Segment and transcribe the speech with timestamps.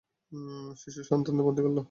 [0.77, 1.77] শিশুসন্তানদের বন্দী করল।